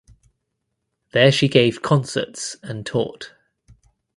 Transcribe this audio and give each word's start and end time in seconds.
There 1.11 1.31
she 1.31 1.47
gave 1.47 1.83
concerts 1.83 2.55
and 2.63 2.87
taught. 2.87 3.33